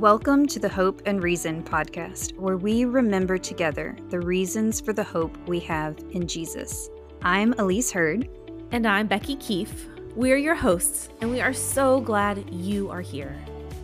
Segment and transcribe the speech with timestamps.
[0.00, 5.04] Welcome to the Hope and Reason podcast, where we remember together the reasons for the
[5.04, 6.88] hope we have in Jesus.
[7.20, 8.30] I'm Elise Hurd.
[8.70, 9.88] And I'm Becky Keefe.
[10.16, 13.36] We're your hosts, and we are so glad you are here.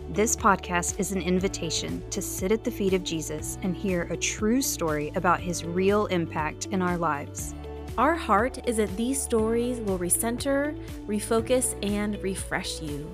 [0.09, 4.17] This podcast is an invitation to sit at the feet of Jesus and hear a
[4.17, 7.53] true story about his real impact in our lives.
[7.95, 10.75] Our heart is that these stories will recenter,
[11.05, 13.07] refocus, and refresh you.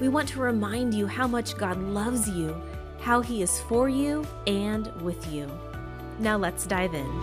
[0.00, 2.60] We want to remind you how much God loves you,
[3.00, 5.50] how He is for you and with you.
[6.18, 7.22] Now let's dive in.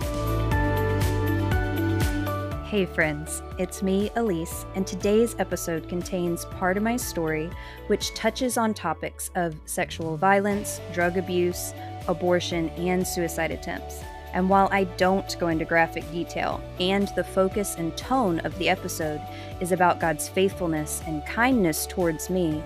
[2.64, 7.50] Hey, friends, it's me, Elise, and today's episode contains part of my story
[7.88, 11.74] which touches on topics of sexual violence, drug abuse,
[12.06, 13.96] abortion, and suicide attempts.
[14.32, 18.68] And while I don't go into graphic detail, and the focus and tone of the
[18.68, 19.20] episode
[19.60, 22.62] is about God's faithfulness and kindness towards me,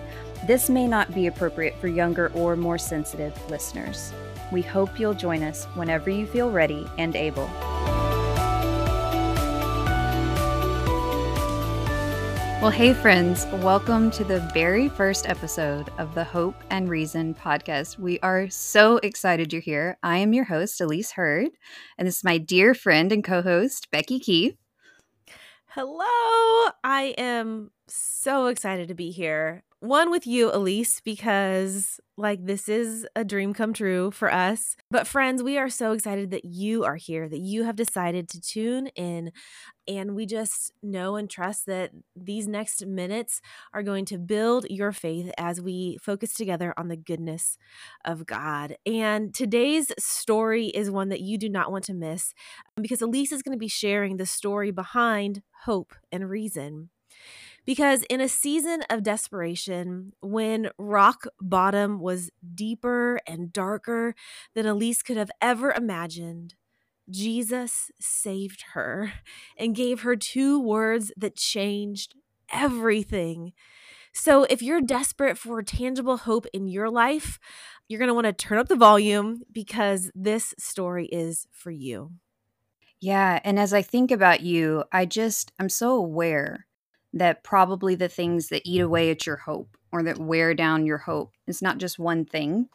[0.47, 4.13] this may not be appropriate for younger or more sensitive listeners.
[4.51, 7.49] We hope you'll join us whenever you feel ready and able.
[12.65, 17.99] Well, hey, friends, welcome to the very first episode of the Hope and Reason podcast.
[17.99, 19.99] We are so excited you're here.
[20.01, 21.51] I am your host, Elise Hurd,
[21.99, 24.55] and this is my dear friend and co host, Becky Keefe.
[25.67, 26.71] Hello.
[26.83, 29.63] I am so excited to be here.
[29.81, 34.75] One with you, Elise, because like this is a dream come true for us.
[34.89, 38.41] But friends, we are so excited that you are here, that you have decided to
[38.41, 39.31] tune in.
[39.87, 43.41] And we just know and trust that these next minutes
[43.73, 47.57] are going to build your faith as we focus together on the goodness
[48.03, 48.77] of God.
[48.85, 52.33] And today's story is one that you do not want to miss
[52.77, 56.89] um, because Elise is going to be sharing the story behind hope and reason.
[57.65, 64.13] Because in a season of desperation, when rock bottom was deeper and darker
[64.53, 66.53] than Elise could have ever imagined,
[67.09, 69.13] Jesus saved her
[69.57, 72.15] and gave her two words that changed
[72.51, 73.53] everything.
[74.13, 77.37] So, if you're desperate for tangible hope in your life,
[77.87, 82.11] you're going to want to turn up the volume because this story is for you.
[83.01, 83.39] Yeah.
[83.43, 86.65] And as I think about you, I just, I'm so aware
[87.13, 90.97] that probably the things that eat away at your hope or that wear down your
[90.99, 92.69] hope is not just one thing,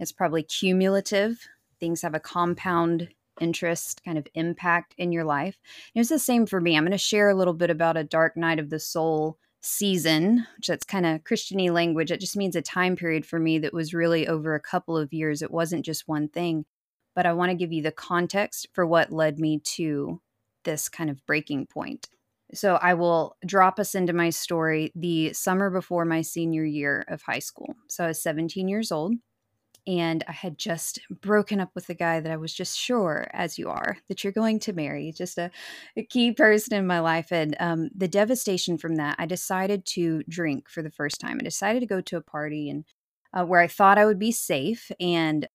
[0.00, 1.46] it's probably cumulative.
[1.78, 3.08] Things have a compound
[3.40, 5.58] interest kind of impact in your life.
[5.94, 6.76] And it's the same for me.
[6.76, 10.46] I'm going to share a little bit about a dark night of the soul season,
[10.56, 12.10] which that's kind of Christiany language.
[12.10, 15.12] It just means a time period for me that was really over a couple of
[15.12, 15.42] years.
[15.42, 16.66] It wasn't just one thing.
[17.14, 20.20] But I want to give you the context for what led me to
[20.64, 22.08] this kind of breaking point.
[22.52, 27.22] So I will drop us into my story the summer before my senior year of
[27.22, 27.74] high school.
[27.88, 29.14] So I was 17 years old
[29.86, 33.58] and I had just broken up with the guy that I was just sure, as
[33.58, 35.50] you are, that you're going to marry, just a,
[35.96, 37.32] a key person in my life.
[37.32, 41.38] And um, the devastation from that, I decided to drink for the first time.
[41.40, 42.84] I decided to go to a party and
[43.32, 45.48] uh, where I thought I would be safe, and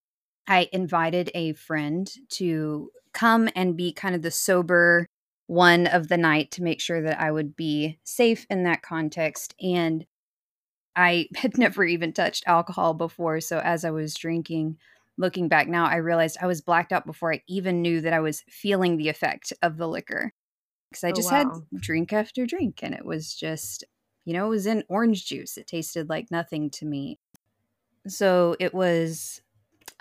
[0.47, 5.05] I invited a friend to come and be kind of the sober
[5.47, 9.55] one of the night to make sure that I would be safe in that context.
[9.61, 10.05] And
[10.99, 13.39] I had never even touched alcohol before.
[13.39, 14.77] So as I was drinking,
[15.17, 18.19] looking back now, I realized I was blacked out before I even knew that I
[18.19, 20.33] was feeling the effect of the liquor.
[20.89, 21.63] Because I oh, just wow.
[21.71, 23.85] had drink after drink and it was just,
[24.25, 25.55] you know, it was in orange juice.
[25.55, 27.17] It tasted like nothing to me.
[28.07, 29.41] So it was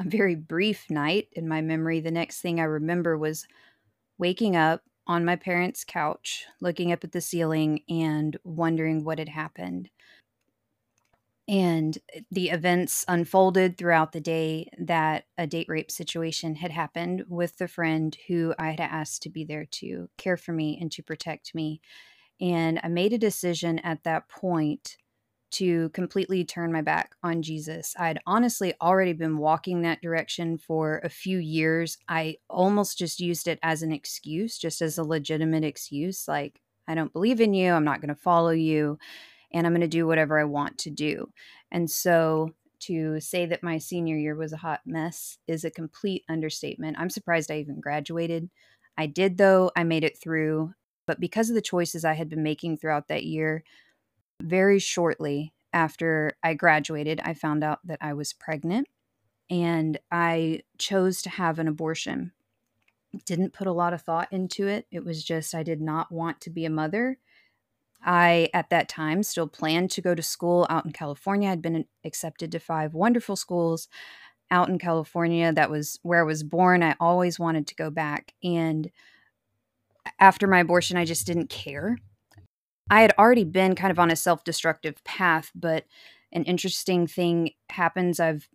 [0.01, 2.01] a very brief night in my memory.
[2.01, 3.47] The next thing I remember was
[4.19, 9.29] waking up on my parents' couch, looking up at the ceiling and wondering what had
[9.29, 9.91] happened.
[11.49, 17.25] And eh, the events unfolded throughout the day that a date rape situation had happened
[17.29, 20.93] with the friend who I had asked to be there to care for me and
[20.93, 21.81] to protect me.
[22.41, 24.97] And I made a decision at that point
[25.51, 27.95] to completely turn my back on Jesus.
[27.99, 31.99] I'd honestly already been walking that direction for a few years.
[32.09, 36.29] I almost just used it as an excuse, just as a legitimate excuse.
[36.29, 37.73] Like, I don't believe in you.
[37.73, 38.99] I'm not going to follow you.
[39.53, 41.31] And I'm going to do whatever I want to do.
[41.71, 42.51] And so
[42.81, 46.97] to say that my senior year was a hot mess is a complete understatement.
[46.99, 48.51] I'm surprised I even graduated.
[48.97, 49.71] I did, though.
[49.77, 50.75] I made it through.
[51.07, 53.65] But because of the choices I had been making throughout that year,
[54.43, 58.89] very shortly after I graduated, I found out that I was pregnant
[59.51, 62.33] and I chose to have an abortion.
[63.25, 64.87] Didn't put a lot of thought into it.
[64.91, 67.19] It was just I did not want to be a mother.
[68.03, 71.51] I, at that time, still planned to go to school out in California.
[71.51, 73.89] I'd been accepted to five wonderful schools
[74.51, 75.53] out in California.
[75.53, 76.83] That was where I was born.
[76.83, 78.33] I always wanted to go back.
[78.43, 78.91] And
[80.19, 81.99] after my abortion, I just didn't care.
[82.91, 85.85] I had already been kind of on a self destructive path, but
[86.33, 88.21] an interesting thing happens.
[88.21, 88.49] I've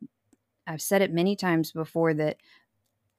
[0.66, 2.38] I've said it many times before that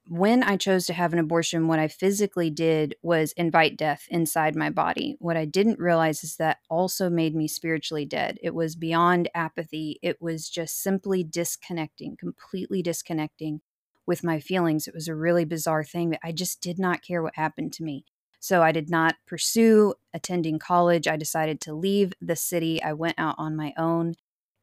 [0.07, 4.55] when I chose to have an abortion, what I physically did was invite death inside
[4.55, 5.17] my body.
[5.19, 8.39] What I didn't realize is that also made me spiritually dead.
[8.43, 13.63] It was beyond apathy, it was just simply disconnecting, completely disconnecting
[14.07, 14.87] with my feelings.
[14.87, 17.83] It was a really bizarre thing that I just did not care what happened to
[17.83, 18.05] me.
[18.41, 21.09] So I did not pursue attending college.
[21.09, 22.83] I decided to leave the city.
[22.83, 24.17] I went out on my own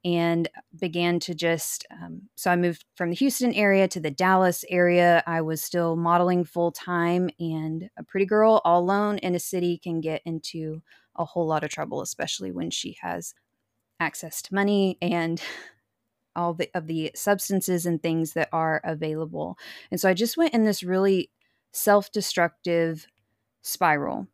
[0.03, 0.47] and
[0.79, 5.23] began to just um, so i moved from the houston area to the dallas area.
[5.27, 9.77] I was still modeling full time and a pretty girl all alone in a city
[9.77, 10.81] can get into
[11.15, 13.33] a whole lot of trouble especially when she has
[13.99, 15.41] access to money and
[16.35, 19.57] all the, of the substances and things that are available.
[19.91, 21.29] And so i just went in this really
[21.71, 23.05] self-destructive
[23.61, 24.27] spiral.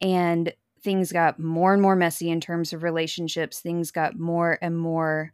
[0.00, 0.52] And
[0.88, 3.60] things got more and more messy in terms of relationships.
[3.60, 5.32] Things got more and more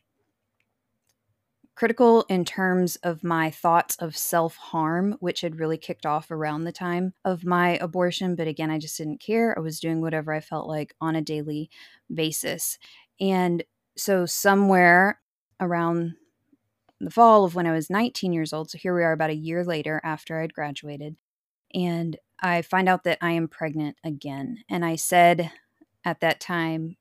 [1.76, 6.64] critical in terms of my thoughts of self harm, which had really kicked off around
[6.64, 8.34] the time of my abortion.
[8.34, 9.56] But again, I just didn't care.
[9.56, 11.70] I was doing whatever I felt like on a daily
[12.12, 12.76] basis.
[13.20, 13.62] And
[13.96, 15.20] so, somewhere
[15.60, 16.14] around
[16.98, 19.36] the fall of when I was 19 years old, so here we are about a
[19.36, 21.14] year later after I'd graduated,
[21.74, 24.64] and I find out that I am pregnant again.
[24.68, 25.50] And I said
[26.04, 26.96] at that time,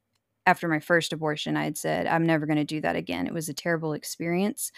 [0.46, 3.28] after my first abortion, I had said, I'm never going to do that again.
[3.28, 4.72] It was a terrible experience.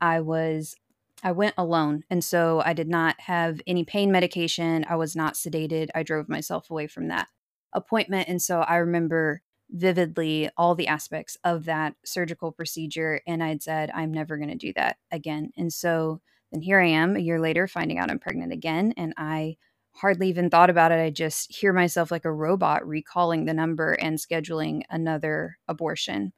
[0.00, 0.76] I was,
[1.22, 2.04] I went alone.
[2.08, 4.86] And so I did not have any pain medication.
[4.88, 5.88] I was not sedated.
[5.94, 7.28] I drove myself away from that
[7.72, 8.28] appointment.
[8.28, 13.20] And so I remember vividly all the aspects of that surgical procedure.
[13.26, 15.52] And I'd said, I'm never going to do that again.
[15.56, 16.20] And so
[16.50, 18.92] then here I am a year later, finding out I'm pregnant again.
[18.96, 19.56] And I
[19.92, 21.00] hardly even thought about it.
[21.00, 26.32] I just hear myself like a robot recalling the number and scheduling another abortion.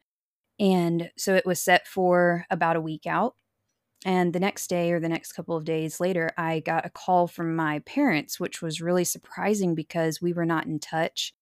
[0.59, 3.35] And so it was set for about a week out.
[4.05, 7.29] And the next day or the next couple of days later, I got a call
[7.29, 11.33] from my parents, which was really surprising because we were not in touch.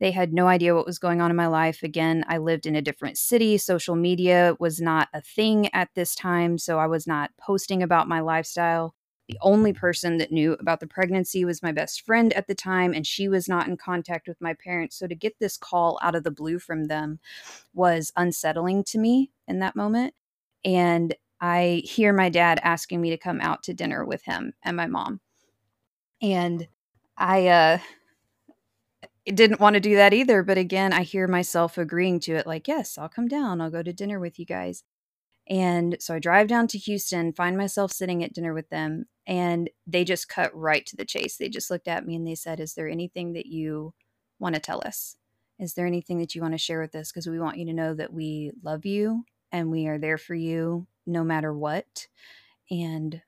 [0.00, 1.82] They had no idea what was going on in my life.
[1.82, 3.58] Again, I lived in a different city.
[3.58, 6.56] Social media was not a thing at this time.
[6.58, 8.94] So I was not posting about my lifestyle.
[9.28, 12.92] The only person that knew about the pregnancy was my best friend at the time,
[12.92, 14.96] and she was not in contact with my parents.
[14.96, 17.20] So to get this call out of the blue from them
[17.74, 20.14] was unsettling to me in that moment.
[20.64, 24.76] And I hear my dad asking me to come out to dinner with him and
[24.76, 25.20] my mom.
[26.20, 26.66] And
[27.16, 27.78] I uh
[29.26, 32.66] didn't want to do that either, but again, I hear myself agreeing to it like,
[32.68, 33.60] "Yes, I'll come down.
[33.60, 34.82] I'll go to dinner with you guys."
[35.50, 39.68] And so I drive down to Houston, find myself sitting at dinner with them, and
[39.84, 41.36] they just cut right to the chase.
[41.36, 43.92] They just looked at me and they said, Is there anything that you
[44.38, 45.16] want to tell us?
[45.58, 47.10] Is there anything that you want to share with us?
[47.10, 50.36] Because we want you to know that we love you and we are there for
[50.36, 52.06] you no matter what.
[52.70, 53.20] And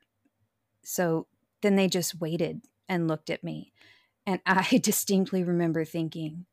[0.81, 1.27] so
[1.61, 3.72] then they just waited and looked at me.
[4.25, 6.45] And I distinctly remember thinking,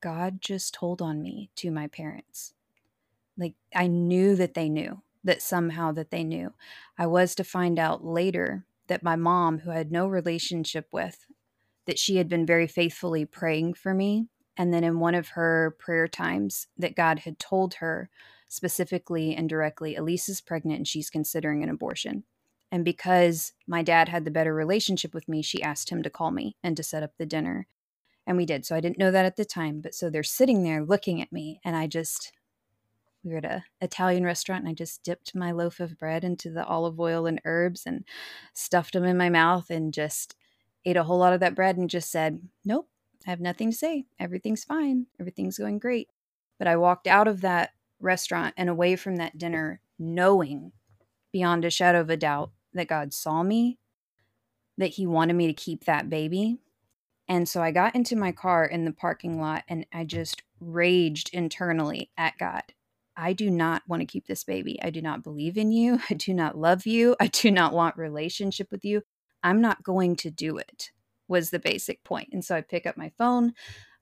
[0.00, 2.54] God just told on me to my parents.
[3.36, 6.52] Like I knew that they knew that somehow that they knew.
[6.98, 11.26] I was to find out later that my mom, who I had no relationship with,
[11.86, 14.28] that she had been very faithfully praying for me.
[14.56, 18.10] And then in one of her prayer times, that God had told her
[18.48, 22.24] specifically and directly, Elise is pregnant and she's considering an abortion.
[22.74, 26.32] And because my dad had the better relationship with me, she asked him to call
[26.32, 27.68] me and to set up the dinner.
[28.26, 28.66] And we did.
[28.66, 29.80] So I didn't know that at the time.
[29.80, 32.32] But so they're sitting there looking at me, and I just
[33.22, 36.50] we were at an Italian restaurant and I just dipped my loaf of bread into
[36.50, 38.04] the olive oil and herbs and
[38.54, 40.34] stuffed them in my mouth and just
[40.84, 42.88] ate a whole lot of that bread and just said, "Nope,
[43.24, 44.06] I have nothing to say.
[44.18, 45.06] Everything's fine.
[45.20, 46.10] Everything's going great."
[46.58, 50.72] But I walked out of that restaurant and away from that dinner knowing
[51.30, 53.78] beyond a shadow of a doubt that God saw me,
[54.78, 56.58] that he wanted me to keep that baby.
[57.28, 61.30] And so I got into my car in the parking lot and I just raged
[61.32, 62.62] internally at God
[63.16, 64.78] I do not want to keep this baby.
[64.82, 66.00] I do not believe in you.
[66.10, 67.16] I do not love you.
[67.20, 69.02] I do not want relationship with you.
[69.42, 70.90] I'm not going to do it.
[71.28, 72.28] Was the basic point.
[72.32, 73.54] And so I pick up my phone,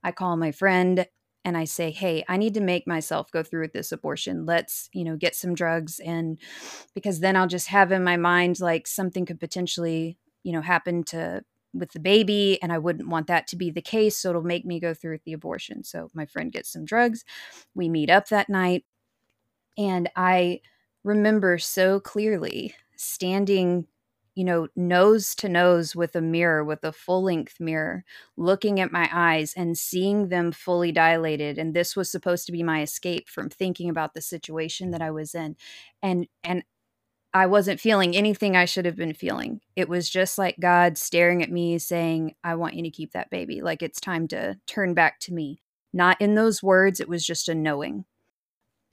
[0.03, 1.07] I call my friend
[1.45, 4.47] and I say, "Hey, I need to make myself go through with this abortion.
[4.47, 6.39] Let's, you know, get some drugs and
[6.95, 11.05] because then I'll just have in my mind like something could potentially, you know, happen
[11.05, 11.43] to
[11.75, 14.17] with the baby and I wouldn't want that to be the case.
[14.19, 15.85] So it'll make me go through with the abortion.
[15.85, 17.25] So my friend gets some drugs.
[17.75, 18.85] We meet up that night.
[19.79, 20.61] And I
[21.05, 23.87] remember so clearly standing,
[24.35, 28.05] you know, nose to nose with a mirror, with a full length mirror,
[28.37, 31.59] looking at my eyes and seeing them fully dilated.
[31.59, 35.11] And this was supposed to be my escape from thinking about the situation that I
[35.11, 35.57] was in.
[36.03, 36.65] And, and,
[37.35, 39.63] I wasn't feeling anything I should have been feeling.
[39.75, 43.31] It was just like God staring at me saying, I want you to keep that
[43.31, 43.63] baby.
[43.63, 45.63] Like it's time to turn back to me.
[45.95, 48.05] Not in those words, it was just a knowing.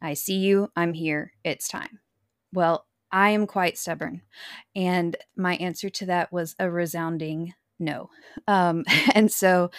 [0.01, 0.69] I see you.
[0.75, 1.34] I'm here.
[1.43, 2.00] It's time.
[2.53, 4.22] Well, I am quite stubborn.
[4.75, 8.10] And my answer to that was a resounding no.
[8.48, 8.84] Um,
[9.16, 9.72] and so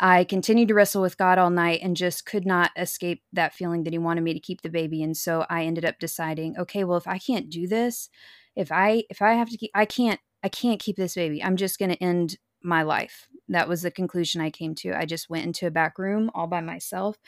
[0.00, 3.84] I continued to wrestle with God all night and just could not escape that feeling
[3.84, 5.02] that He wanted me to keep the baby.
[5.02, 8.08] And so I ended up deciding, okay, well, if I can't do this,
[8.56, 11.42] if I if I have to keep, I can't I can't keep this baby.
[11.42, 13.28] I'm just going to end my life.
[13.48, 14.96] That was the conclusion I came to.
[14.96, 17.18] I just went into a back room all by myself.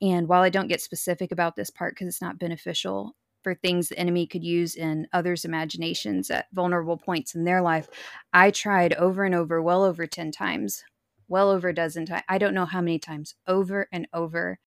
[0.00, 3.88] And while I don't get specific about this part because it's not beneficial, for things
[3.88, 7.88] the enemy could use in others' imaginations at vulnerable points in their life.
[8.32, 10.84] I tried over and over, well over 10 times,
[11.28, 12.22] well over a dozen times.
[12.28, 14.58] I don't know how many times, over and over.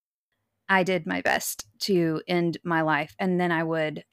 [0.67, 3.15] I did my best to end my life.
[3.19, 4.03] And then I would,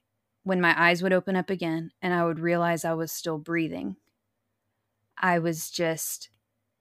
[0.44, 3.96] when my eyes would open up again and I would realize I was still breathing,
[5.16, 6.30] I was just,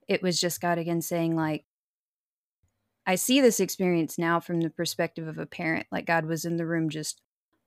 [0.07, 1.65] it was just God again saying, like,
[3.05, 5.87] I see this experience now from the perspective of a parent.
[5.91, 7.21] Like God was in the room just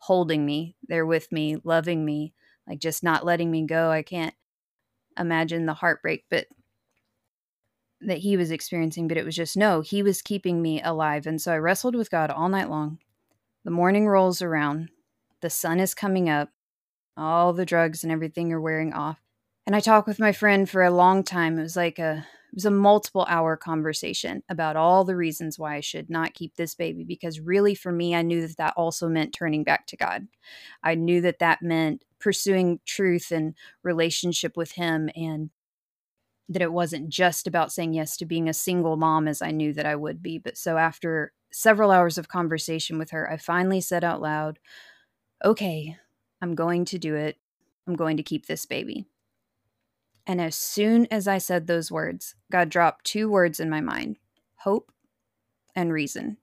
[0.05, 2.35] holding me there with me, loving me,
[2.69, 3.91] like just not letting me go.
[3.91, 4.35] I can't
[5.19, 6.47] imagine the heartbreak, but
[8.03, 11.27] that he was experiencing, but it was just no, he was keeping me alive.
[11.27, 12.99] And so I wrestled with God all night long.
[13.65, 14.91] The morning rolls around,
[15.41, 16.51] the sun is coming up,
[17.17, 19.23] all the drugs and everything are wearing off.
[19.67, 21.59] And I talked with my friend for a long time.
[21.59, 25.75] It was like a it was a multiple hour conversation about all the reasons why
[25.75, 29.09] I should not keep this baby because really for me I knew that that also
[29.09, 30.29] meant turning back to God.
[30.81, 35.51] I knew that that meant pursuing truth and relationship with him and
[36.49, 39.73] that it wasn't just about saying yes to being a single mom as I knew
[39.73, 40.39] that I would be.
[40.39, 44.61] But so after several hours of conversation with her, I finally said out loud,
[45.45, 45.97] "Okay,
[46.41, 47.37] I'm going to do it.
[47.89, 49.07] I'm going to keep this baby."
[50.27, 54.17] And as soon as I said those words, God dropped two words in my mind
[54.57, 54.91] hope
[55.75, 56.39] and reason.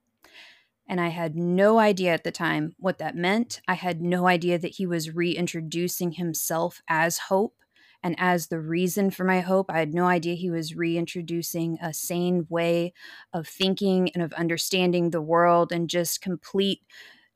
[0.86, 3.60] And I had no idea at the time what that meant.
[3.66, 7.56] I had no idea that he was reintroducing himself as hope
[8.02, 9.70] and as the reason for my hope.
[9.70, 12.92] I had no idea he was reintroducing a sane way
[13.32, 16.82] of thinking and of understanding the world and just complete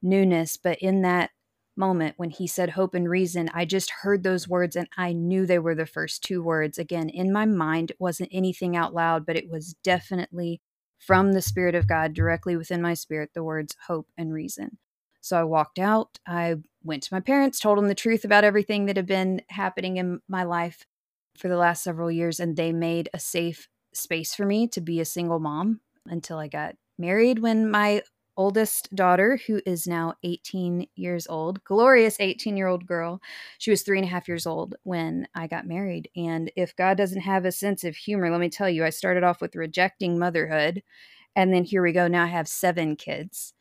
[0.02, 0.56] newness.
[0.56, 1.30] But in that
[1.76, 5.47] moment when he said hope and reason, I just heard those words and I knew
[5.47, 6.78] they were the first two words.
[6.78, 10.61] Again, in my mind, it wasn't anything out loud, but it was definitely
[10.99, 14.78] from the Spirit of God directly within my spirit, the words hope and reason.
[15.21, 16.18] So I walked out.
[16.26, 19.97] I went to my parents, told them the truth about everything that had been happening
[19.97, 20.87] in my life
[21.37, 25.00] for the last several years, and they made a safe space for me to be
[25.00, 28.02] a single mom until I got married when my
[28.36, 33.20] oldest daughter, who is now 18 years old, glorious 18 year old girl.
[33.58, 36.10] She was three and a half years old when I got married.
[36.16, 39.24] And if God doesn't have a sense of humor, let me tell you, I started
[39.24, 40.82] off with rejecting motherhood.
[41.34, 42.08] And then here we go.
[42.08, 43.54] Now I have seven kids.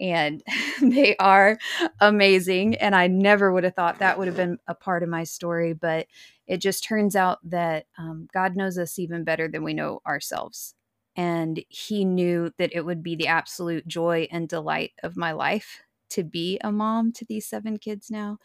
[0.00, 0.42] And
[0.82, 1.58] they are
[2.00, 2.76] amazing.
[2.76, 5.72] And I never would have thought that would have been a part of my story.
[5.72, 6.06] But
[6.46, 10.74] it just turns out that um, God knows us even better than we know ourselves
[11.18, 15.82] and he knew that it would be the absolute joy and delight of my life
[16.10, 18.38] to be a mom to these seven kids now.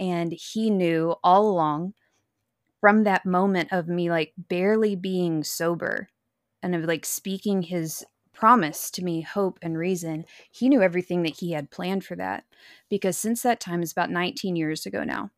[0.00, 1.94] And he knew all along
[2.80, 6.08] from that moment of me like barely being sober
[6.62, 11.38] and of like speaking his promise to me, hope and reason, he knew everything that
[11.40, 12.44] he had planned for that.
[12.88, 15.30] Because since that time is about 19 years ago now,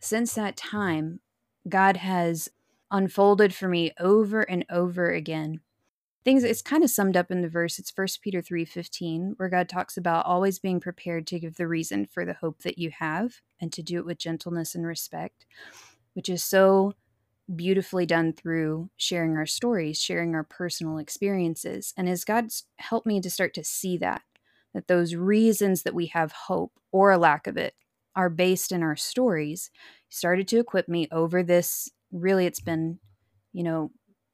[0.00, 1.20] since that time,
[1.68, 2.50] God has
[2.90, 5.60] unfolded for me over and over again
[6.24, 9.68] things it's kind of summed up in the verse it's first peter 3.15 where god
[9.68, 13.40] talks about always being prepared to give the reason for the hope that you have
[13.60, 15.46] and to do it with gentleness and respect
[16.14, 16.92] which is so
[17.54, 23.20] beautifully done through sharing our stories sharing our personal experiences and as god's helped me
[23.20, 24.22] to start to see that
[24.72, 27.74] that those reasons that we have hope or a lack of it
[28.14, 29.70] are based in our stories
[30.08, 32.98] started to equip me over this really it's been
[33.52, 33.90] you know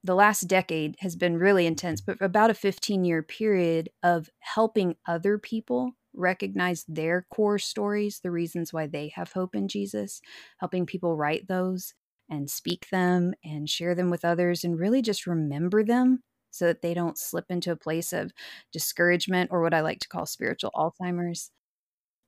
[0.06, 4.96] the last decade has been really intense, but about a 15 year period of helping
[5.06, 10.20] other people recognize their core stories, the reasons why they have hope in Jesus,
[10.58, 11.92] helping people write those,
[12.28, 16.20] and speak them and share them with others and really just remember them
[16.50, 18.32] so that they don't slip into a place of
[18.72, 21.50] discouragement or what I like to call spiritual Alzheimer's.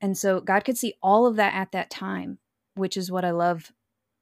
[0.01, 2.39] And so God could see all of that at that time,
[2.75, 3.73] which is what I love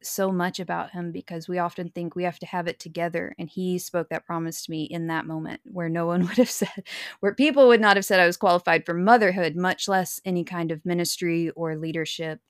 [0.06, 3.34] so much about him because we often think we have to have it together.
[3.38, 6.50] And he spoke that promise to me in that moment where no one would have
[6.50, 6.84] said,
[7.20, 10.70] where people would not have said I was qualified for motherhood, much less any kind
[10.70, 12.40] of ministry or leadership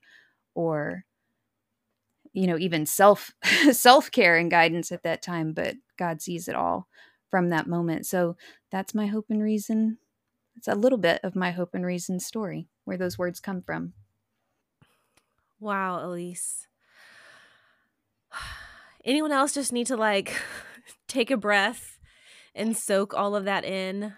[0.55, 1.05] or
[2.33, 3.35] you know even self
[3.73, 6.87] self-care and guidance at that time but god sees it all
[7.31, 8.07] from that moment.
[8.07, 8.37] So
[8.71, 9.99] that's my hope and reason.
[10.57, 13.93] It's a little bit of my hope and reason story where those words come from.
[15.61, 16.67] Wow elise
[19.07, 20.35] anyone else just need to like
[21.09, 21.99] take a breath
[22.55, 24.13] and soak all of that in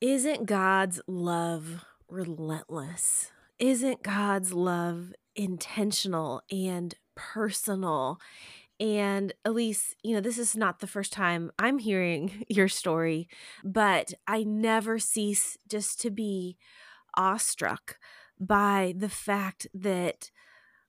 [0.00, 3.30] isn't god's love relentless
[3.60, 8.18] isn't god's love intentional and personal.
[8.80, 13.28] And Elise, you know, this is not the first time I'm hearing your story,
[13.64, 16.56] but I never cease just to be
[17.16, 17.98] awestruck
[18.40, 20.30] by the fact that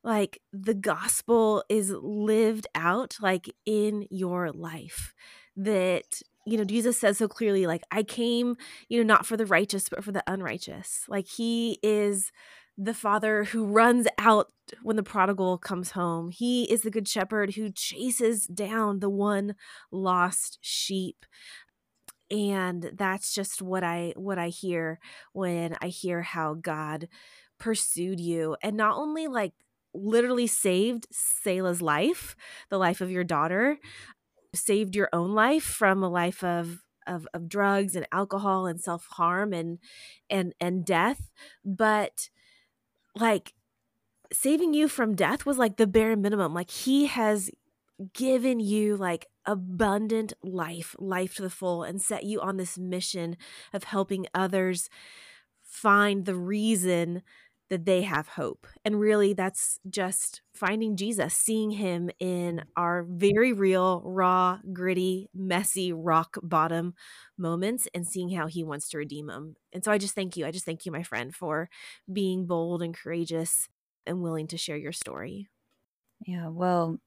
[0.03, 5.13] like the gospel is lived out like in your life
[5.55, 8.55] that you know jesus says so clearly like i came
[8.89, 12.31] you know not for the righteous but for the unrighteous like he is
[12.77, 16.31] the father who runs out when the prodigal comes home.
[16.31, 19.55] He is the good shepherd who chases down the one
[19.91, 21.25] lost sheep.
[22.31, 25.00] And that's just what I what I hear
[25.33, 27.07] when I hear how God
[27.60, 29.53] pursued you and not only like
[29.93, 32.35] literally saved Selah's life,
[32.69, 33.77] the life of your daughter,
[34.53, 39.51] saved your own life from a life of of, of drugs and alcohol and self-harm
[39.53, 39.79] and
[40.29, 41.31] and and death,
[41.65, 42.29] but
[43.15, 43.53] like
[44.31, 46.53] saving you from death was like the bare minimum.
[46.53, 47.51] Like he has
[48.13, 53.38] given you like abundant life, life to the full, and set you on this mission
[53.73, 54.89] of helping others
[55.62, 57.21] find the reason
[57.74, 58.68] that they have hope.
[58.86, 65.92] And really, that's just finding Jesus, seeing him in our very real, raw, gritty, messy,
[65.92, 66.94] rock bottom
[67.36, 69.55] moments, and seeing how he wants to redeem them.
[69.74, 70.46] And so I just thank you.
[70.46, 71.68] I just thank you, my friend, for
[72.12, 73.68] being bold and courageous
[74.05, 75.48] and willing to share your story.
[76.27, 77.00] Yeah, well,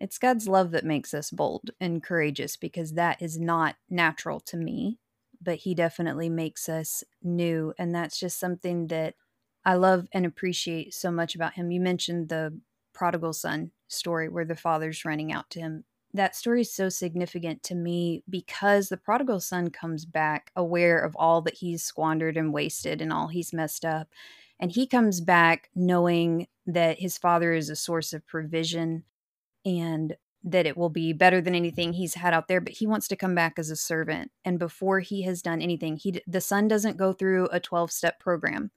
[0.00, 4.56] it's God's love that makes us bold and courageous because that is not natural to
[4.56, 5.00] me,
[5.42, 7.74] but He definitely makes us new.
[7.78, 9.16] And that's just something that
[9.64, 11.70] I love and appreciate so much about him.
[11.70, 12.58] You mentioned the
[12.92, 15.84] prodigal son story where the father's running out to him.
[16.12, 21.14] That story is so significant to me because the prodigal son comes back aware of
[21.16, 24.08] all that he's squandered and wasted and all he's messed up.
[24.58, 29.04] And he comes back knowing that his father is a source of provision
[29.64, 33.06] and that it will be better than anything he's had out there but he wants
[33.08, 36.66] to come back as a servant and before he has done anything he the son
[36.66, 38.70] doesn't go through a 12 step program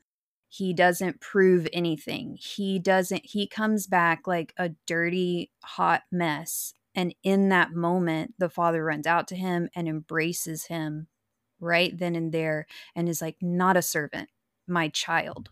[0.54, 2.38] he doesn't prove anything.
[2.40, 6.76] He doesn't, he comes back like a dirty, hot mess.
[6.94, 11.08] And in that moment, the father runs out to him and embraces him
[11.60, 14.30] right then and there and is like, not a servant,
[14.68, 15.50] my child.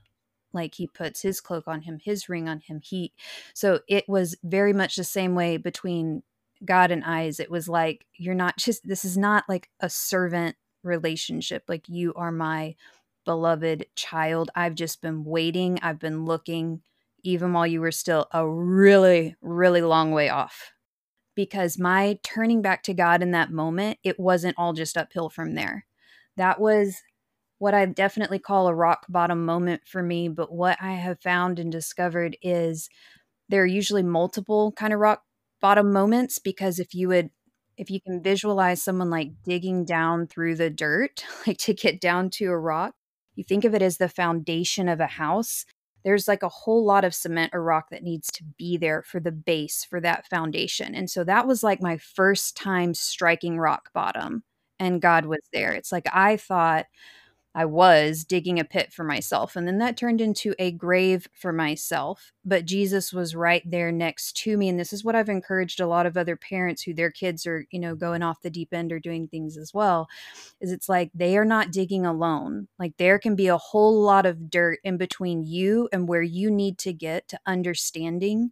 [0.53, 2.79] Like he puts his cloak on him, his ring on him.
[2.83, 3.11] He,
[3.55, 6.21] so it was very much the same way between
[6.63, 10.57] God and eyes It was like, you're not just, this is not like a servant
[10.83, 11.63] relationship.
[11.67, 12.75] Like you are my
[13.25, 14.49] beloved child.
[14.55, 15.79] I've just been waiting.
[15.81, 16.81] I've been looking,
[17.23, 20.71] even while you were still a really, really long way off.
[21.35, 25.55] Because my turning back to God in that moment, it wasn't all just uphill from
[25.55, 25.85] there.
[26.37, 26.97] That was
[27.57, 30.27] what I definitely call a rock bottom moment for me.
[30.27, 32.89] But what I have found and discovered is
[33.49, 35.23] there are usually multiple kind of rock
[35.61, 37.29] bottom moments because if you would
[37.77, 42.29] if you can visualize someone like digging down through the dirt like to get down
[42.31, 42.95] to a rock
[43.35, 45.65] you think of it as the foundation of a house,
[46.03, 49.19] there's like a whole lot of cement or rock that needs to be there for
[49.19, 50.95] the base for that foundation.
[50.95, 54.43] And so that was like my first time striking rock bottom
[54.79, 55.71] and God was there.
[55.73, 56.87] It's like I thought
[57.53, 59.55] I was digging a pit for myself.
[59.55, 62.31] And then that turned into a grave for myself.
[62.45, 64.69] But Jesus was right there next to me.
[64.69, 67.65] And this is what I've encouraged a lot of other parents who their kids are,
[67.71, 70.07] you know, going off the deep end or doing things as well.
[70.61, 72.69] Is it's like they are not digging alone.
[72.79, 76.49] Like there can be a whole lot of dirt in between you and where you
[76.49, 78.51] need to get to understanding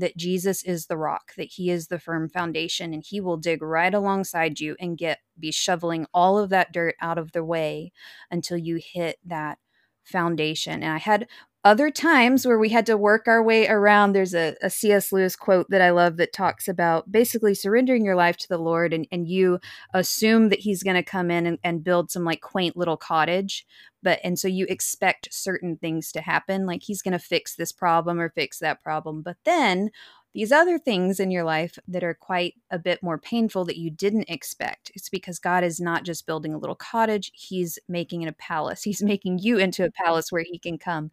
[0.00, 3.62] that Jesus is the rock, that he is the firm foundation, and he will dig
[3.62, 7.92] right alongside you and get be shoveling all of that dirt out of the way
[8.30, 9.58] until you hit that
[10.02, 10.82] foundation.
[10.82, 11.28] And I had
[11.62, 14.12] other times where we had to work our way around.
[14.12, 15.12] There's a, a C.S.
[15.12, 18.94] Lewis quote that I love that talks about basically surrendering your life to the Lord
[18.94, 19.58] and, and you
[19.92, 23.66] assume that He's going to come in and, and build some like quaint little cottage.
[24.02, 27.72] But and so you expect certain things to happen, like He's going to fix this
[27.72, 29.22] problem or fix that problem.
[29.22, 29.90] But then
[30.32, 33.90] these other things in your life that are quite a bit more painful that you
[33.90, 34.92] didn't expect.
[34.94, 38.82] It's because God is not just building a little cottage, He's making it a palace.
[38.84, 41.10] He's making you into a palace where He can come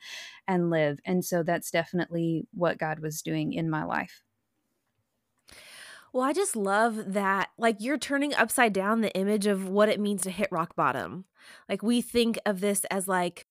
[0.48, 1.00] and live.
[1.06, 4.22] And so that's definitely what God was doing in my life.
[6.18, 7.50] Well, I just love that.
[7.60, 11.26] Like, you're turning upside down the image of what it means to hit rock bottom.
[11.70, 13.46] Like, we think of this as like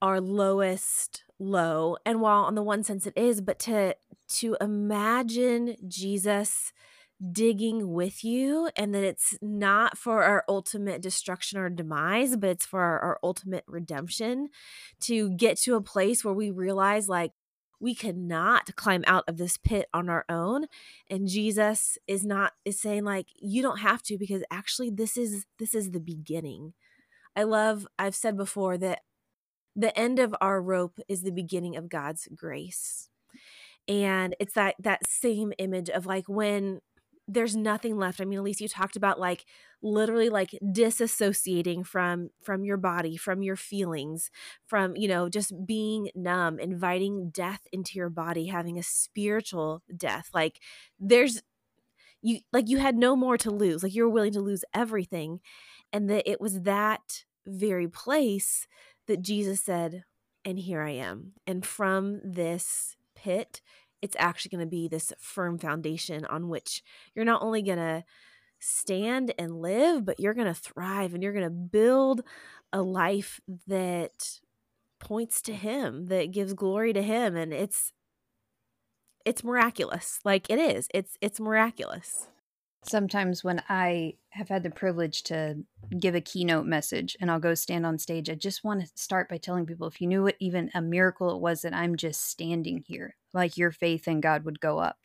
[0.00, 3.96] our lowest low and while on the one sense it is but to
[4.28, 6.72] to imagine Jesus
[7.32, 12.66] digging with you and that it's not for our ultimate destruction or demise but it's
[12.66, 14.48] for our, our ultimate redemption
[15.00, 17.32] to get to a place where we realize like
[17.80, 20.66] we cannot climb out of this pit on our own
[21.10, 25.44] and jesus is not is saying like you don't have to because actually this is
[25.58, 26.72] this is the beginning
[27.34, 29.00] i love i've said before that
[29.76, 33.10] the end of our rope is the beginning of God's grace.
[33.86, 36.80] And it's that that same image of like when
[37.28, 38.20] there's nothing left.
[38.20, 39.44] I mean, least you talked about like
[39.82, 44.30] literally like disassociating from from your body, from your feelings,
[44.66, 50.30] from, you know, just being numb, inviting death into your body, having a spiritual death.
[50.32, 50.60] Like
[51.00, 51.42] there's
[52.22, 53.82] you like you had no more to lose.
[53.82, 55.40] Like you were willing to lose everything.
[55.92, 58.66] And that it was that very place
[59.06, 60.04] that Jesus said,
[60.44, 61.32] and here I am.
[61.46, 63.60] And from this pit,
[64.06, 66.80] it's actually going to be this firm foundation on which
[67.12, 68.04] you're not only going to
[68.60, 72.22] stand and live, but you're going to thrive and you're going to build
[72.72, 74.38] a life that
[75.00, 77.92] points to him, that gives glory to him and it's
[79.24, 80.20] it's miraculous.
[80.24, 80.86] Like it is.
[80.94, 82.28] It's it's miraculous
[82.88, 85.56] sometimes when I have had the privilege to
[85.98, 89.28] give a keynote message and I'll go stand on stage, I just want to start
[89.28, 92.28] by telling people if you knew what even a miracle it was that I'm just
[92.28, 94.98] standing here, like your faith in God would go up.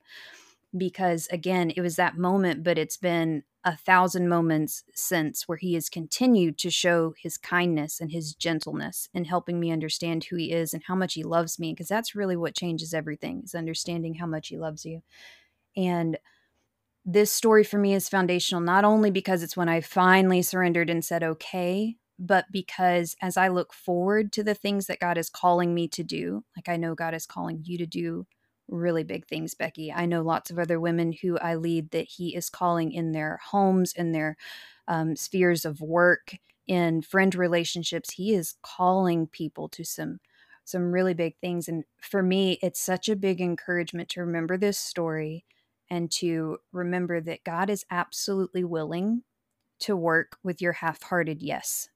[0.75, 5.73] Because again, it was that moment, but it's been a thousand moments since where he
[5.75, 10.51] has continued to show his kindness and his gentleness in helping me understand who he
[10.51, 11.73] is and how much he loves me.
[11.73, 15.03] Because that's really what changes everything is understanding how much he loves you.
[15.75, 16.17] And
[17.05, 21.03] this story for me is foundational, not only because it's when I finally surrendered and
[21.03, 25.73] said, okay, but because as I look forward to the things that God is calling
[25.73, 28.27] me to do, like I know God is calling you to do
[28.67, 29.91] really big things, Becky.
[29.91, 33.39] I know lots of other women who I lead that He is calling in their
[33.49, 34.37] homes, in their
[34.87, 36.35] um, spheres of work,
[36.67, 38.13] in friend relationships.
[38.13, 40.19] He is calling people to some
[40.63, 44.77] some really big things and for me it's such a big encouragement to remember this
[44.77, 45.43] story
[45.91, 49.23] and to remember that God is absolutely willing
[49.81, 51.89] to work with your half hearted yes,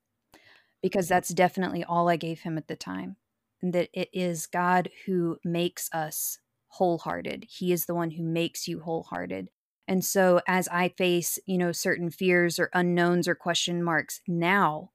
[0.83, 3.15] because that's definitely all I gave him at the time.
[3.61, 7.45] And that it is God who makes us wholehearted.
[7.49, 9.49] He is the one who makes you wholehearted.
[9.87, 14.91] And so as I face, you know, certain fears or unknowns or question marks now,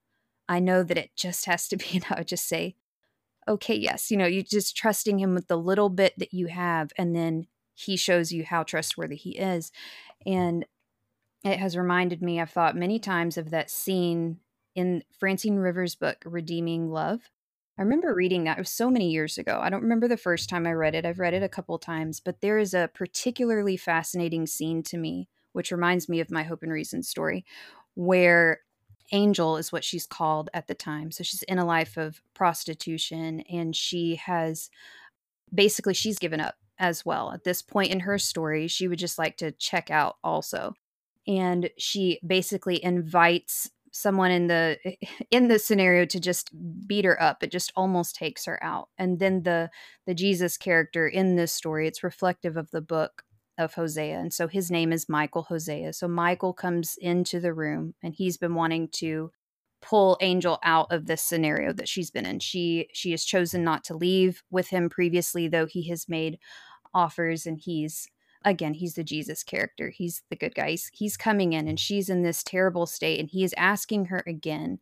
[0.47, 2.77] I know that it just has to be, and I would just say,
[3.49, 6.93] okay, yes, you know, you're just trusting him with the little bit that you have
[6.99, 9.73] and then he shows you how trustworthy he is.
[10.27, 10.33] Mm.
[10.33, 10.67] And
[11.45, 14.41] it has reminded me, I've thought many times of that scene
[14.75, 17.31] in Francine Rivers' book, Redeeming Love.
[17.79, 18.59] I remember reading that.
[18.59, 19.59] It was so many years ago.
[19.63, 21.07] I don't remember the first time I read it.
[21.07, 25.29] I've read it a couple times, but there is a particularly fascinating scene to me,
[25.53, 27.45] which reminds me of my Hope and Reason story,
[27.95, 28.61] where
[29.13, 31.11] Angel is what she's called at the time.
[31.11, 34.71] So she's in a life of prostitution and she has
[35.53, 37.31] basically she's given up as well.
[37.31, 40.75] At this point in her story, she would just like to check out also.
[41.29, 44.95] And she basically invites someone in the eh,
[45.31, 46.51] in the scenario to just
[46.87, 49.69] beat her up it just almost takes her out and then the
[50.07, 53.25] the jesus character in this story it's reflective of the book
[53.59, 57.95] of hosea and so his name is michael hosea so michael comes into the room
[58.03, 59.31] and he's been wanting to
[59.83, 63.83] pull angel out of this scenario that she's been in she she has chosen not
[63.83, 66.39] to leave with him previously though he has made
[66.93, 68.09] offers and he's
[68.45, 72.09] again he's the jesus character he's the good guy he's, he's coming in and she's
[72.09, 74.79] in this terrible state and he is asking her again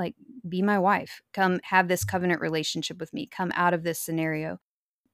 [0.00, 0.14] like
[0.48, 1.20] be my wife.
[1.32, 3.26] Come have this covenant relationship with me.
[3.26, 4.58] Come out of this scenario.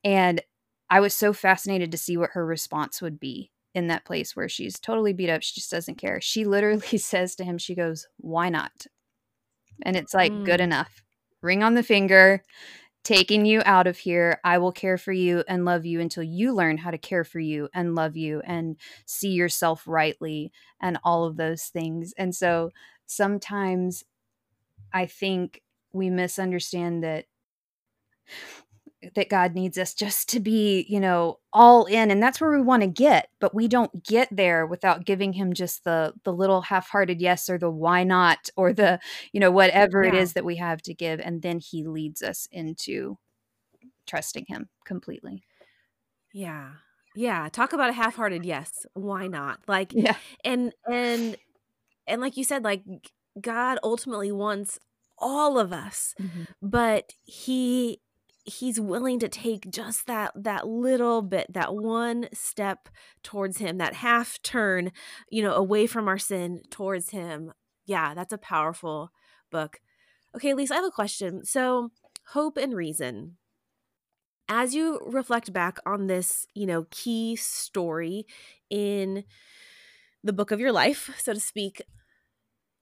[0.05, 0.41] And
[0.89, 4.49] i was so fascinated to see what her response would be in that place where
[4.49, 6.21] she's totally beat up she just doesn't care.
[6.21, 8.87] She literally says to him she goes why not?
[9.83, 10.45] And it's like mm.
[10.45, 11.03] good enough.
[11.43, 12.43] Ring on the finger
[13.07, 14.41] taking you out of here.
[14.43, 17.39] I will care for you and love you until you learn how to care for
[17.39, 22.13] you and love you and see yourself rightly and all of those things.
[22.19, 22.73] And so
[23.07, 24.03] sometimes
[24.93, 27.27] I think we misunderstand that
[29.15, 32.63] that God needs us just to be, you know, all in and that's where we
[32.63, 36.63] want to get, but we don't get there without giving him just the the little
[36.63, 38.99] half-hearted yes or the why not or the,
[39.33, 40.09] you know, whatever yeah.
[40.09, 43.19] it is that we have to give and then he leads us into
[44.07, 45.45] trusting him completely.
[46.33, 46.71] Yeah.
[47.15, 48.87] Yeah, talk about a half-hearted yes.
[48.95, 49.61] Why not?
[49.69, 50.17] Like yeah.
[50.45, 51.37] and and
[52.07, 52.83] and like you said like
[53.41, 54.79] God ultimately wants
[55.19, 56.15] all of us.
[56.21, 56.43] Mm-hmm.
[56.63, 58.01] But he
[58.47, 62.89] he's willing to take just that that little bit that one step
[63.23, 64.93] towards him that half turn
[65.31, 67.53] you know away from our sin towards him.
[67.87, 69.11] Yeah that's a powerful
[69.51, 69.81] book.
[70.35, 71.45] Okay lisa i have a question.
[71.45, 71.91] So
[72.29, 73.37] hope and reason.
[74.49, 78.27] As you reflect back on this you know key story
[78.71, 79.25] in
[80.23, 81.83] the book of your life so to speak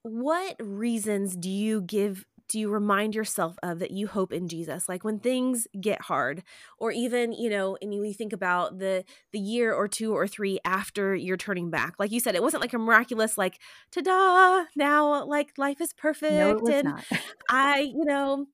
[0.03, 4.87] what reasons do you give do you remind yourself of that you hope in Jesus?
[4.87, 6.43] Like when things get hard,
[6.77, 10.59] or even, you know, and you think about the the year or two or three
[10.65, 11.95] after you're turning back.
[11.97, 13.59] Like you said, it wasn't like a miraculous, like,
[13.91, 16.61] ta-da, now like life is perfect.
[16.63, 17.05] No, and not.
[17.49, 18.47] I, you know,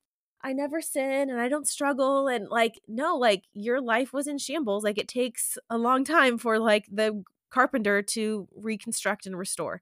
[0.43, 2.27] I never sin and I don't struggle.
[2.27, 4.83] And like, no, like your life was in shambles.
[4.83, 9.81] Like it takes a long time for like the carpenter to reconstruct and restore.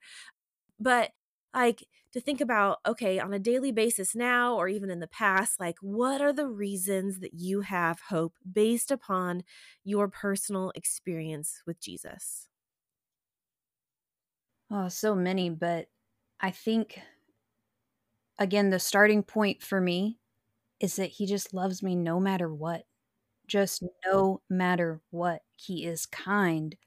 [0.79, 1.11] But
[1.53, 5.59] like to think about okay on a daily basis now or even in the past
[5.59, 9.43] like what are the reasons that you have hope based upon
[9.83, 12.47] your personal experience with jesus?
[14.71, 15.89] Oh so many but
[16.39, 17.01] i think
[18.37, 20.19] again the starting point for me
[20.79, 22.85] is that he just loves me no matter what.
[23.47, 25.43] Just no matter what.
[25.55, 26.77] He is kind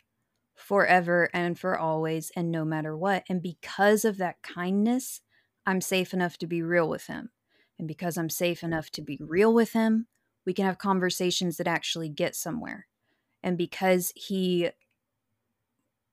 [0.63, 3.25] forever and for always and no matter what.
[3.29, 5.21] And because of that kindness,
[5.67, 7.31] I'm safe enough to be real with him.
[7.79, 10.07] And because I'm safe enough to be real with him,
[10.47, 12.87] we can have conversations that actually get somewhere.
[13.43, 14.71] And because he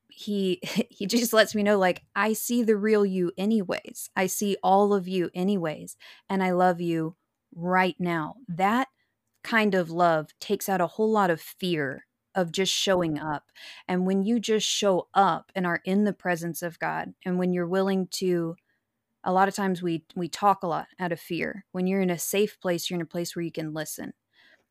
[0.10, 0.60] he
[0.90, 4.10] he just lets me know like I see the real you anyways.
[4.16, 5.96] I see all of you anyways
[6.30, 7.16] and I love you
[7.56, 8.36] right now.
[8.48, 8.88] That
[9.44, 13.52] kind of love takes out a whole lot of fear of just showing up.
[13.88, 17.54] And when you just show up and are in the presence of God, and when
[17.54, 18.56] you're willing to,
[19.24, 21.66] a lot of times we we talk a lot out of fear.
[21.72, 24.14] When you're in a safe place, you're in a place where you can listen.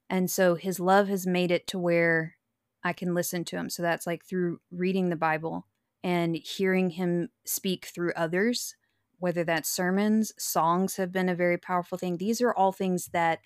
[0.08, 2.36] And so His love has made it to where
[2.82, 3.70] I can listen to Him.
[3.70, 5.66] So that's like through reading the Bible
[6.02, 8.74] and hearing Him speak through others.
[9.20, 12.18] Whether that's sermons, songs have been a very powerful thing.
[12.18, 13.40] These are all things that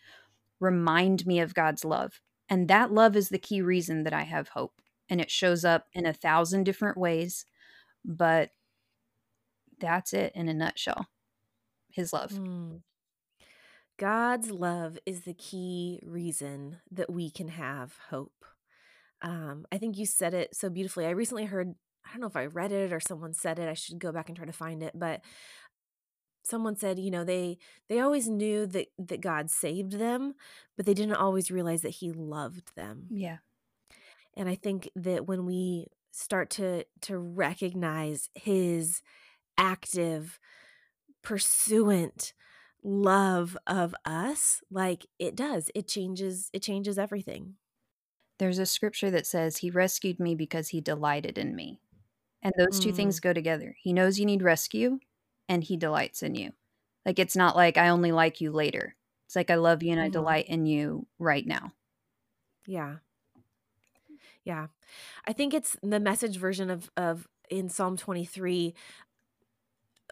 [0.61, 2.21] remind me of God's love
[2.53, 4.75] and that love is the key reason that I have hope.
[5.09, 7.47] And it shows up in a thousand different ways.
[8.05, 8.51] But
[9.81, 11.07] that's it in a nutshell
[11.89, 12.33] His love.
[12.33, 12.83] Mm.
[13.99, 18.45] God's love is the key reason that we can have hope.
[19.23, 21.07] Um, I think you said it so beautifully.
[21.07, 23.69] I recently heard, I don't know if I read it or someone said it.
[23.71, 24.93] I should go back and try to find it.
[24.95, 25.23] But
[26.43, 30.35] someone said you know they they always knew that that god saved them
[30.77, 33.39] but they didn't always realize that he loved them yeah
[34.37, 39.03] and i think that when we start to to recognize his
[39.57, 40.39] active
[41.23, 42.33] pursuant
[42.85, 47.55] love of us like it does it changes it changes everything
[48.39, 51.81] there's a scripture that says he rescued me because he delighted in me
[52.43, 52.83] and those mm.
[52.83, 53.23] two things mm.
[53.23, 54.99] go together he knows you need rescue
[55.53, 56.53] and he delights in you.
[57.05, 58.97] Like it's not like I only like you later.
[59.27, 60.07] It's like I love you and mm-hmm.
[60.07, 61.73] I delight in you right now.
[62.67, 62.97] Yeah.
[64.45, 64.69] Yeah.
[65.27, 68.75] I think it's the message version of of in Psalm 23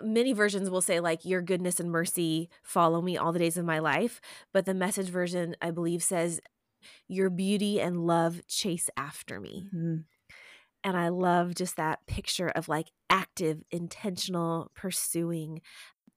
[0.02, 3.66] many versions will say like your goodness and mercy follow me all the days of
[3.66, 4.18] my life
[4.50, 6.40] but the message version i believe says
[7.06, 9.96] your beauty and love chase after me mm-hmm.
[10.82, 15.60] And I love just that picture of like active, intentional pursuing.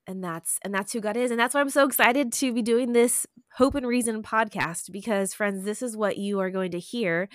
[0.08, 1.32] And that's and that's who God is.
[1.32, 5.34] And that's why I'm so excited to be doing this Hope and Reason podcast because
[5.34, 7.30] friends, this is what you are going to hear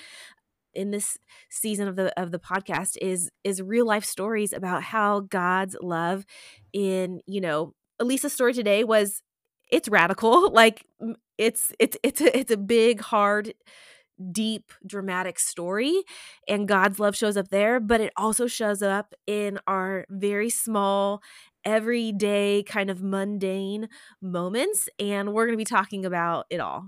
[0.74, 1.18] in this
[1.50, 6.24] season of the of the podcast is is real life stories about how God's love
[6.72, 9.22] in, you know, Elise's story today was
[9.70, 10.50] it's radical.
[10.58, 10.84] Like
[11.36, 13.54] it's it's it's a, it's a big hard
[14.32, 16.02] deep dramatic story
[16.46, 21.22] and God's love shows up there, but it also shows up in our very small
[21.64, 23.88] everyday kind of mundane
[24.22, 26.86] moments and we're going to be talking about it all.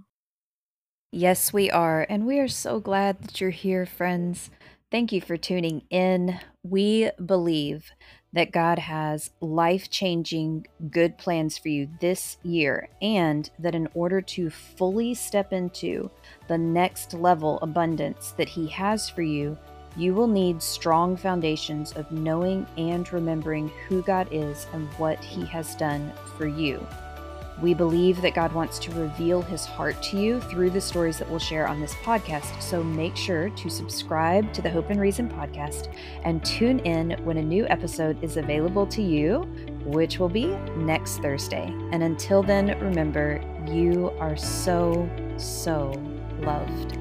[1.12, 2.06] Yes, we are.
[2.08, 4.50] And we are so glad that you're here, friends.
[4.90, 6.38] Thank you for tuning in.
[6.62, 7.90] We believe
[8.32, 14.20] that God has life changing good plans for you this year, and that in order
[14.20, 16.10] to fully step into
[16.48, 19.58] the next level abundance that He has for you,
[19.96, 25.44] you will need strong foundations of knowing and remembering who God is and what He
[25.46, 26.86] has done for you.
[27.62, 31.28] We believe that God wants to reveal his heart to you through the stories that
[31.28, 32.60] we'll share on this podcast.
[32.62, 35.92] So make sure to subscribe to the Hope and Reason podcast
[36.24, 39.40] and tune in when a new episode is available to you,
[39.84, 40.46] which will be
[40.76, 41.66] next Thursday.
[41.92, 45.92] And until then, remember, you are so, so
[46.40, 46.99] loved.